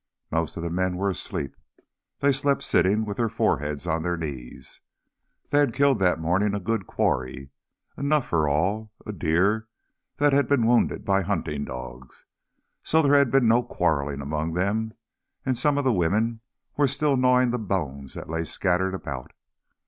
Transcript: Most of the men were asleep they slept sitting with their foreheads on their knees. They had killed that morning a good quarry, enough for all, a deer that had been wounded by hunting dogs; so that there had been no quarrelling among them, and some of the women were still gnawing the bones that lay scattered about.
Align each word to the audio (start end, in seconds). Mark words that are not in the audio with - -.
Most 0.31 0.57
of 0.57 0.63
the 0.63 0.71
men 0.71 0.97
were 0.97 1.11
asleep 1.11 1.55
they 2.21 2.31
slept 2.31 2.63
sitting 2.63 3.05
with 3.05 3.17
their 3.17 3.29
foreheads 3.29 3.85
on 3.85 4.01
their 4.01 4.17
knees. 4.17 4.81
They 5.51 5.59
had 5.59 5.75
killed 5.75 5.99
that 5.99 6.17
morning 6.19 6.55
a 6.55 6.59
good 6.59 6.87
quarry, 6.87 7.51
enough 7.95 8.25
for 8.25 8.49
all, 8.49 8.91
a 9.05 9.13
deer 9.13 9.67
that 10.17 10.33
had 10.33 10.47
been 10.47 10.65
wounded 10.65 11.05
by 11.05 11.21
hunting 11.21 11.65
dogs; 11.65 12.25
so 12.81 13.03
that 13.03 13.09
there 13.09 13.17
had 13.19 13.29
been 13.29 13.47
no 13.47 13.61
quarrelling 13.61 14.21
among 14.21 14.53
them, 14.55 14.93
and 15.45 15.55
some 15.55 15.77
of 15.77 15.83
the 15.83 15.93
women 15.93 16.41
were 16.77 16.87
still 16.87 17.15
gnawing 17.15 17.51
the 17.51 17.59
bones 17.59 18.15
that 18.15 18.27
lay 18.27 18.43
scattered 18.43 18.95
about. 18.95 19.31